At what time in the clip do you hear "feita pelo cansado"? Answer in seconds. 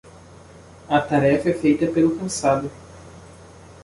1.53-2.71